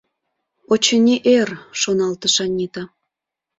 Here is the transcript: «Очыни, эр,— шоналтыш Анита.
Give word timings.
«Очыни, 0.71 1.15
эр,— 1.37 1.49
шоналтыш 1.79 2.35
Анита. 2.43 2.83